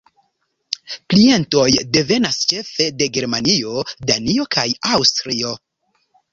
[1.13, 1.65] Klientoj
[1.99, 4.67] devenas ĉefe de Germanio, Danio kaj
[4.99, 5.57] Aŭstrio.